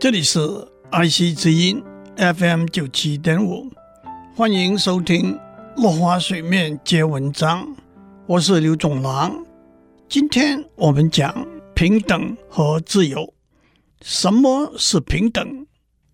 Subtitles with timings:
[0.00, 0.38] 这里是
[0.92, 1.82] IC 之音
[2.16, 3.68] FM 九七点五，
[4.36, 5.34] 欢迎收听
[5.76, 7.66] 《落花水面接文章》，
[8.26, 9.44] 我是刘总郎。
[10.08, 13.34] 今天我们讲平等和自由。
[14.00, 15.66] 什么是平等？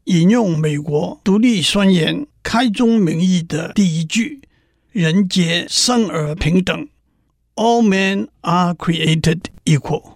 [0.05, 4.41] 引用美国独立宣言开宗明义的第一句
[4.93, 6.89] ：“人皆生而平等
[7.57, 10.15] ，All men are created equal。”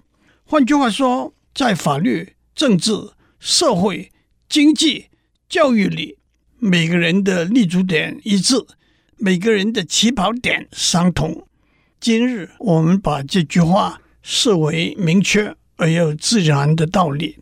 [0.48, 2.92] 换句话说，在法律、政治、
[3.38, 4.10] 社会、
[4.48, 5.06] 经济、
[5.48, 6.18] 教育里，
[6.58, 8.56] 每个人的立足点一致，
[9.16, 11.46] 每个人的起跑点相同。
[12.00, 17.38] 今日我们把这句话视为明确而又自然的道理。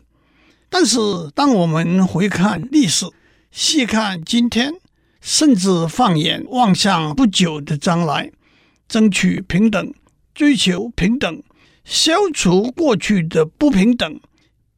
[0.69, 0.99] 但是，
[1.33, 3.05] 当我们回看历史，
[3.51, 4.73] 细看今天，
[5.21, 8.31] 甚至放眼望向不久的将来，
[8.87, 9.93] 争取平等、
[10.35, 11.41] 追求平等、
[11.83, 14.19] 消除过去的不平等。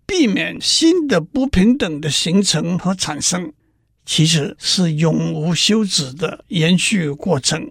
[0.09, 3.53] 避免新的不平等的形成和产生，
[4.07, 7.69] 其实是永无休止的延续过程。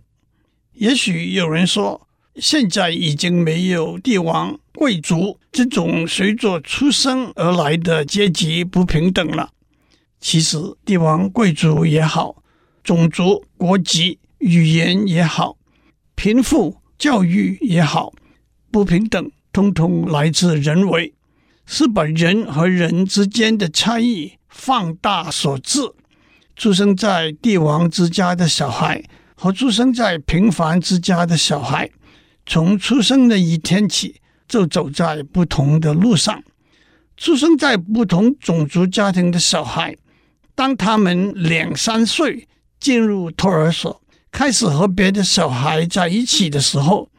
[0.75, 9.51] 也许有人说，现在已经没有帝王、贵族这种随着出生而来的阶级不平等了。
[10.21, 12.41] 其实，帝王、贵族也好，
[12.85, 15.59] 种族、国籍、语言也好，
[16.15, 18.13] 贫富、教育也好，
[18.71, 21.13] 不平等通通来自人为。
[21.71, 25.81] 是把人和人之间的差异放大所致。
[26.57, 31.91] 出生在帝王之家的小孩和出生在平凡之家的小孩，
[32.47, 34.17] 从出生的一天起
[34.49, 36.43] 就走在不同的路上。
[37.19, 39.95] 出生在不同种族家庭的小孩，
[40.55, 42.49] 当他们两三岁
[42.81, 44.01] 进入托儿所，
[44.33, 47.11] 开始和别的小孩在一起的时候，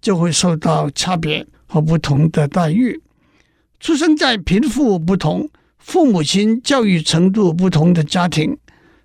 [0.00, 3.02] 就会受到差别和不同的待遇。
[3.78, 8.56] 出生在贫富不同、父母亲教育程度不同的家庭，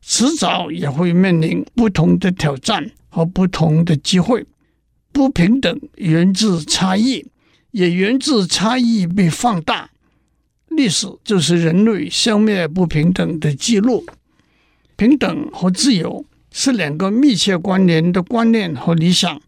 [0.01, 4.45] 迟早也会面临不同的挑战和不同的机会。
[5.11, 7.25] 不平等源自差异，
[7.71, 9.89] 也源自差异被放大。
[10.69, 14.05] 历史就是人类消灭不平等的记录。
[14.95, 19.41] 平等和自由是两个密切关联的观念和理想。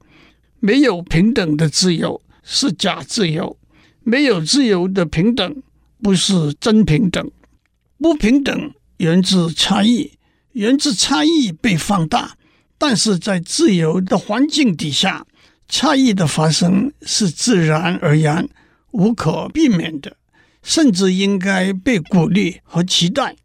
[0.59, 3.57] 没有平等的自由是假自由。
[4.03, 5.63] 没有自由的平等，
[6.01, 7.31] 不是真平等。
[7.97, 10.11] 不平等源自差异，
[10.51, 12.37] 源自差异被放大。
[12.77, 15.25] 但是在自由的环境底下，
[15.69, 18.49] 差异的发生是自然而然、
[18.91, 20.17] 无可避免的，
[20.61, 23.37] 甚至应该被鼓励和期待。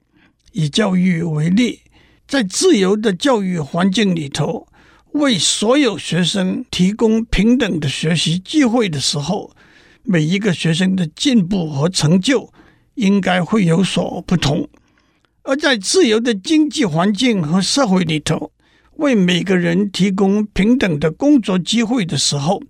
[0.50, 1.82] 以教育为例，
[2.26, 4.66] 在自由的教育环境里头，
[5.12, 9.54] 为所有学生提供平等的学习机会的时候，
[10.10, 12.50] 每一个学生的进步和成就
[12.94, 14.66] 应该会有所不同，
[15.42, 18.50] 而在自由的经济环境和社会里头，
[18.96, 22.62] 为每个人提供平等的工作机会的时候，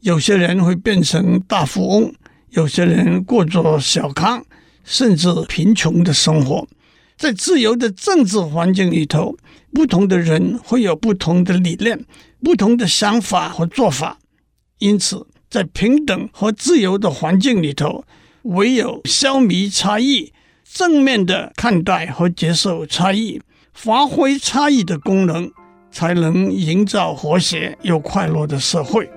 [0.00, 2.12] 有些人会变成大富翁，
[2.50, 4.44] 有些人过着小康
[4.84, 6.68] 甚至贫穷的生活。
[7.16, 9.34] 在自由的政治环境里头，
[9.72, 12.04] 不同的人会有不同的理念、
[12.42, 14.18] 不同的想法和做法，
[14.78, 18.06] 因此，在平等和自由的环境里头，
[18.44, 20.32] 唯有消弭差异，
[20.64, 23.38] 正面的看待和接受差异，
[23.74, 25.52] 发挥差异的功能，
[25.90, 29.10] 才能营造和谐又快乐的社会。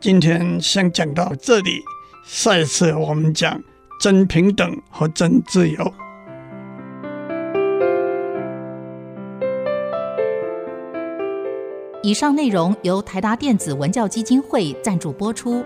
[0.00, 1.78] 今天先讲到这里，
[2.26, 3.62] 下一次我们讲
[4.00, 5.94] 真平等和真自由。
[12.04, 15.64] 以上内容由台达电子文教基金会赞助播出。